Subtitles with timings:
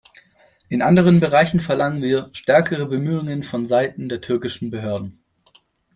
[0.67, 5.21] In anderen Bereichen verlangen wir stärkere Bemühungen vonseiten der türkischen Behörden.